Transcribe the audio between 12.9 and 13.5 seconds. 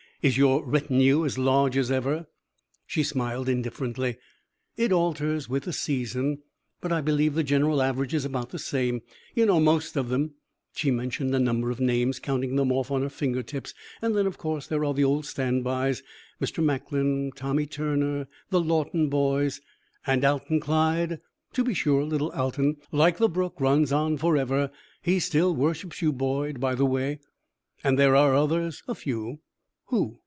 on her finger